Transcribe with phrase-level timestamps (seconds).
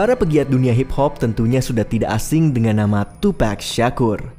[0.00, 4.32] para pegiat dunia hip hop tentunya sudah tidak asing dengan nama Tupac Shakur.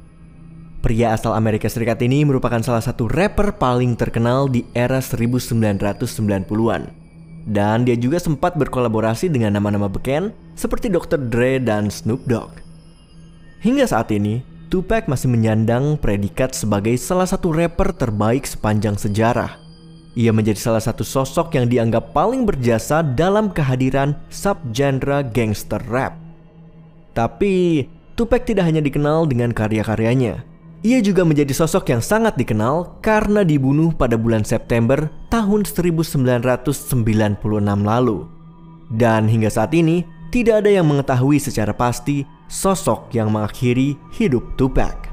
[0.82, 6.82] Pria asal Amerika Serikat ini merupakan salah satu rapper paling terkenal di era 1990-an.
[7.46, 11.30] Dan dia juga sempat berkolaborasi dengan nama-nama beken seperti Dr.
[11.30, 12.58] Dre dan Snoop Dogg.
[13.62, 19.61] Hingga saat ini, Tupac masih menyandang predikat sebagai salah satu rapper terbaik sepanjang sejarah.
[20.12, 26.20] Ia menjadi salah satu sosok yang dianggap paling berjasa dalam kehadiran subgenre gangster rap.
[27.16, 30.44] Tapi, Tupac tidak hanya dikenal dengan karya-karyanya.
[30.84, 37.40] Ia juga menjadi sosok yang sangat dikenal karena dibunuh pada bulan September tahun 1996
[37.80, 38.28] lalu.
[38.92, 45.08] Dan hingga saat ini, tidak ada yang mengetahui secara pasti sosok yang mengakhiri hidup Tupac.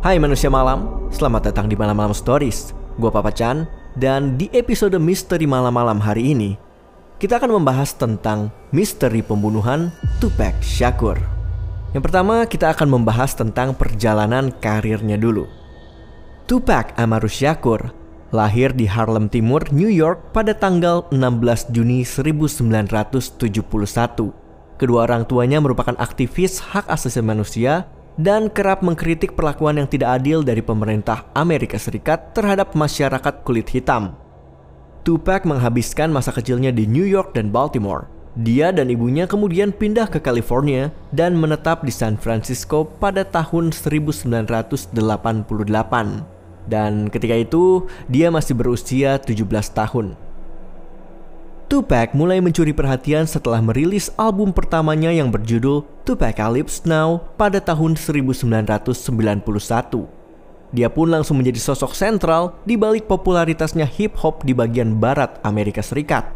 [0.00, 2.72] Hai manusia malam, selamat datang di Malam Malam Stories.
[2.96, 3.64] Gue Papa Chan,
[3.96, 6.56] dan di episode Misteri Malam-Malam hari ini,
[7.20, 11.20] kita akan membahas tentang misteri pembunuhan Tupac Shakur.
[11.92, 15.44] Yang pertama, kita akan membahas tentang perjalanan karirnya dulu.
[16.48, 17.92] Tupac Amaru Shakur
[18.32, 24.32] lahir di Harlem Timur, New York pada tanggal 16 Juni 1971.
[24.80, 27.86] Kedua orang tuanya merupakan aktivis hak asasi manusia
[28.20, 34.16] dan kerap mengkritik perlakuan yang tidak adil dari pemerintah Amerika Serikat terhadap masyarakat kulit hitam.
[35.02, 38.06] Tupac menghabiskan masa kecilnya di New York dan Baltimore.
[38.32, 44.96] Dia dan ibunya kemudian pindah ke California dan menetap di San Francisco pada tahun 1988.
[46.64, 50.31] Dan ketika itu, dia masih berusia 17 tahun.
[51.72, 58.92] Tupac mulai mencuri perhatian setelah merilis album pertamanya yang berjudul Tupacalypse Now pada tahun 1991.
[60.68, 65.80] Dia pun langsung menjadi sosok sentral di balik popularitasnya hip hop di bagian barat Amerika
[65.80, 66.28] Serikat.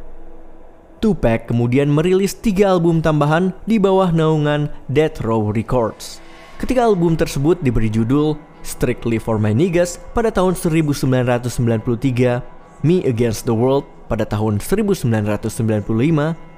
[1.05, 6.17] Tupac kemudian merilis tiga album tambahan di bawah naungan Death Row Records.
[6.56, 13.54] Ketika album tersebut diberi judul Strictly for My Niggas pada tahun 1993, Me Against the
[13.54, 15.87] World pada tahun 1995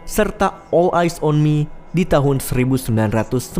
[0.09, 3.59] serta All Eyes on Me di tahun 1996.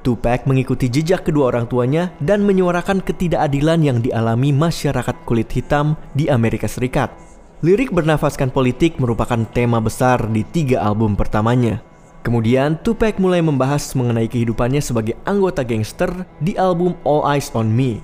[0.00, 6.32] Tupac mengikuti jejak kedua orang tuanya dan menyuarakan ketidakadilan yang dialami masyarakat kulit hitam di
[6.32, 7.12] Amerika Serikat.
[7.60, 11.84] Lirik bernafaskan politik merupakan tema besar di tiga album pertamanya.
[12.24, 18.00] Kemudian Tupac mulai membahas mengenai kehidupannya sebagai anggota gangster di album All Eyes on Me.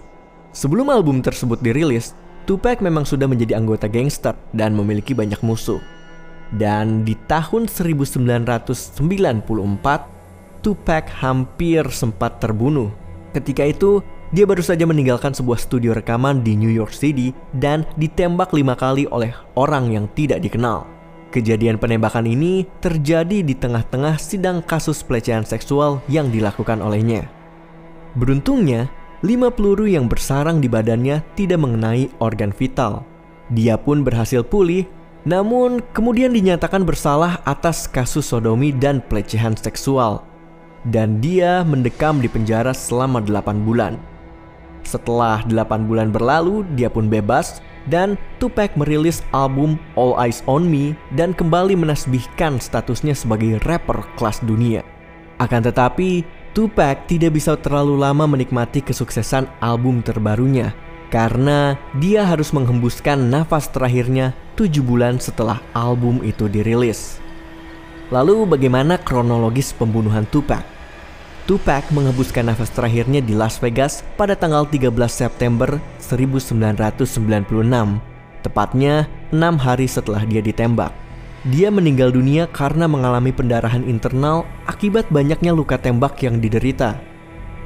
[0.53, 2.13] Sebelum album tersebut dirilis,
[2.47, 5.83] Tupac memang sudah menjadi anggota gangster dan memiliki banyak musuh.
[6.55, 12.95] Dan di tahun 1994, Tupac hampir sempat terbunuh.
[13.35, 13.99] Ketika itu,
[14.31, 19.11] dia baru saja meninggalkan sebuah studio rekaman di New York City dan ditembak lima kali
[19.11, 20.87] oleh orang yang tidak dikenal.
[21.35, 27.27] Kejadian penembakan ini terjadi di tengah-tengah sidang kasus pelecehan seksual yang dilakukan olehnya.
[28.15, 28.87] Beruntungnya,
[29.25, 33.07] lima peluru yang bersarang di badannya tidak mengenai organ vital.
[33.55, 34.85] Dia pun berhasil pulih,
[35.27, 40.27] namun kemudian dinyatakan bersalah atas kasus sodomi dan pelecehan seksual.
[40.87, 43.99] Dan dia mendekam di penjara selama 8 bulan.
[44.87, 47.59] Setelah 8 bulan berlalu, dia pun bebas
[47.91, 54.39] dan Tupac merilis album All Eyes on Me dan kembali menasbihkan statusnya sebagai rapper kelas
[54.47, 54.87] dunia.
[55.43, 56.23] Akan tetapi,
[56.57, 60.73] Tupac tidak bisa terlalu lama menikmati kesuksesan album terbarunya
[61.13, 67.21] karena dia harus menghembuskan nafas terakhirnya tujuh bulan setelah album itu dirilis.
[68.09, 70.65] Lalu bagaimana kronologis pembunuhan Tupac?
[71.45, 76.57] Tupac menghembuskan nafas terakhirnya di Las Vegas pada tanggal 13 September 1996,
[78.41, 81.06] tepatnya enam hari setelah dia ditembak.
[81.47, 86.99] Dia meninggal dunia karena mengalami pendarahan internal akibat banyaknya luka tembak yang diderita.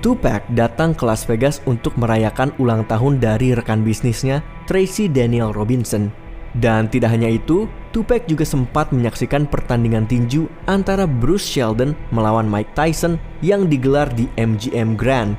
[0.05, 6.13] Tupac datang ke Las Vegas untuk merayakan ulang tahun dari rekan bisnisnya, Tracy Daniel Robinson.
[6.61, 12.77] Dan tidak hanya itu, Tupac juga sempat menyaksikan pertandingan tinju antara Bruce Sheldon melawan Mike
[12.77, 15.33] Tyson yang digelar di MGM Grand.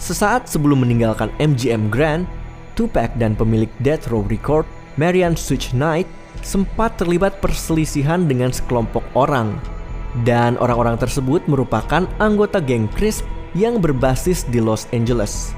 [0.00, 2.24] Sesaat sebelum meninggalkan MGM Grand,
[2.80, 4.64] Tupac dan pemilik Death Row Record,
[4.96, 6.08] Marian Such Knight,
[6.42, 9.56] sempat terlibat perselisihan dengan sekelompok orang.
[10.28, 13.24] Dan orang-orang tersebut merupakan anggota geng Crisp
[13.56, 15.56] yang berbasis di Los Angeles.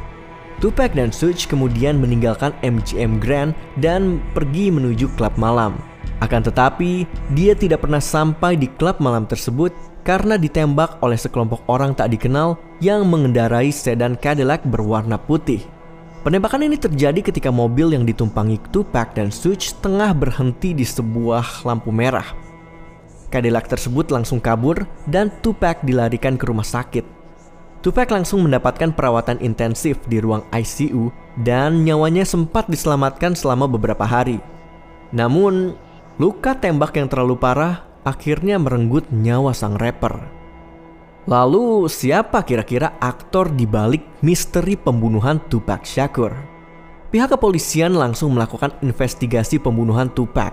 [0.63, 3.51] Tupac dan Suge kemudian meninggalkan MGM Grand
[3.83, 5.75] dan pergi menuju klub malam.
[6.23, 9.75] Akan tetapi, dia tidak pernah sampai di klub malam tersebut
[10.07, 15.74] karena ditembak oleh sekelompok orang tak dikenal yang mengendarai sedan Cadillac berwarna putih.
[16.25, 21.93] Penembakan ini terjadi ketika mobil yang ditumpangi Tupac dan Such tengah berhenti di sebuah lampu
[21.93, 22.25] merah.
[23.29, 27.05] Cadillac tersebut langsung kabur dan Tupac dilarikan ke rumah sakit.
[27.85, 31.13] Tupac langsung mendapatkan perawatan intensif di ruang ICU
[31.45, 34.41] dan nyawanya sempat diselamatkan selama beberapa hari.
[35.13, 35.77] Namun,
[36.17, 40.44] luka tembak yang terlalu parah akhirnya merenggut nyawa sang rapper.
[41.25, 46.37] Lalu, siapa kira-kira aktor di balik misteri pembunuhan Tupac Shakur?
[47.09, 50.53] Pihak kepolisian langsung melakukan investigasi pembunuhan Tupac.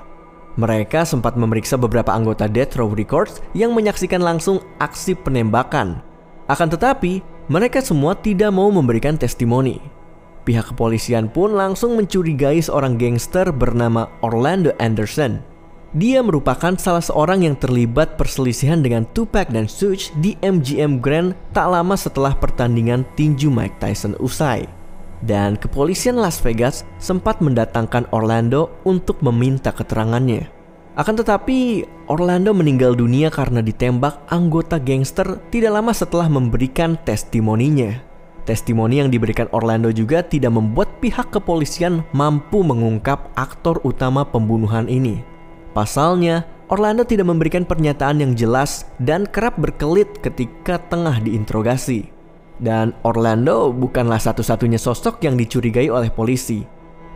[0.56, 6.00] Mereka sempat memeriksa beberapa anggota Death Row Records yang menyaksikan langsung aksi penembakan.
[6.48, 7.20] Akan tetapi,
[7.52, 9.84] mereka semua tidak mau memberikan testimoni.
[10.48, 15.50] Pihak kepolisian pun langsung mencurigai seorang gangster bernama Orlando Anderson
[15.92, 21.68] dia merupakan salah seorang yang terlibat perselisihan dengan Tupac dan Suge di MGM Grand tak
[21.68, 24.64] lama setelah pertandingan tinju Mike Tyson usai.
[25.20, 30.50] Dan kepolisian Las Vegas sempat mendatangkan Orlando untuk meminta keterangannya.
[30.96, 38.00] Akan tetapi, Orlando meninggal dunia karena ditembak anggota gangster tidak lama setelah memberikan testimoninya.
[38.48, 45.31] Testimoni yang diberikan Orlando juga tidak membuat pihak kepolisian mampu mengungkap aktor utama pembunuhan ini.
[45.72, 52.08] Pasalnya, Orlando tidak memberikan pernyataan yang jelas dan kerap berkelit ketika tengah diinterogasi.
[52.62, 56.64] Dan Orlando bukanlah satu-satunya sosok yang dicurigai oleh polisi.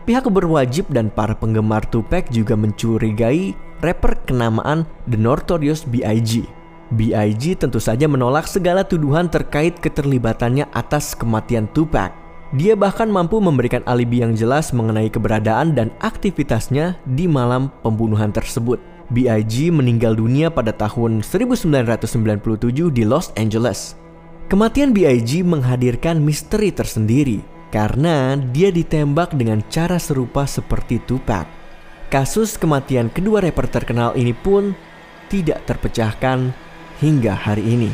[0.04, 6.46] Pihak berwajib dan para penggemar Tupac juga mencurigai rapper kenamaan The Notorious B.I.G.
[6.94, 7.58] B.I.G.
[7.58, 12.25] tentu saja menolak segala tuduhan terkait keterlibatannya atas kematian Tupac.
[12.54, 18.78] Dia bahkan mampu memberikan alibi yang jelas mengenai keberadaan dan aktivitasnya di malam pembunuhan tersebut.
[19.10, 19.70] B.I.G.
[19.74, 22.06] meninggal dunia pada tahun 1997
[22.94, 23.98] di Los Angeles.
[24.46, 25.42] Kematian B.I.G.
[25.42, 27.42] menghadirkan misteri tersendiri
[27.74, 31.50] karena dia ditembak dengan cara serupa seperti Tupac.
[32.06, 34.70] Kasus kematian kedua rapper terkenal ini pun
[35.26, 36.54] tidak terpecahkan
[37.02, 37.90] hingga hari ini.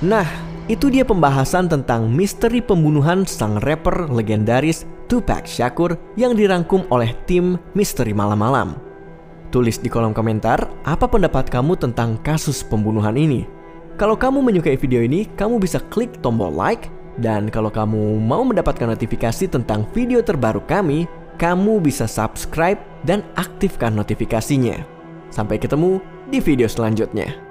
[0.00, 0.24] Nah,
[0.70, 7.58] itu dia pembahasan tentang misteri pembunuhan sang rapper legendaris Tupac Shakur yang dirangkum oleh tim
[7.74, 8.78] Misteri Malam-Malam.
[9.50, 13.50] Tulis di kolom komentar apa pendapat kamu tentang kasus pembunuhan ini.
[13.98, 16.86] Kalau kamu menyukai video ini, kamu bisa klik tombol like
[17.18, 21.10] dan kalau kamu mau mendapatkan notifikasi tentang video terbaru kami,
[21.42, 24.86] kamu bisa subscribe dan aktifkan notifikasinya.
[25.34, 25.98] Sampai ketemu
[26.30, 27.49] di video selanjutnya.